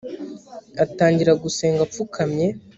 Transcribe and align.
atangira 0.83 1.33
gusenga 1.43 1.81
apfukamye 1.83 2.47